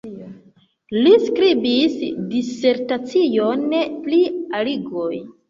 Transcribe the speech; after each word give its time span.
Li 0.95 1.11
skribis 1.25 1.99
disertacion 2.31 3.69
pri 4.09 4.21
algoj. 4.63 5.13